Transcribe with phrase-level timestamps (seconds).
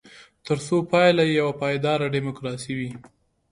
[0.45, 2.91] ترڅو پایله یې یوه پایداره ډیموکراسي وي.